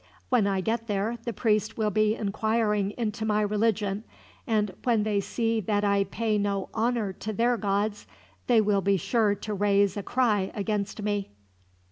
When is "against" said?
10.55-11.03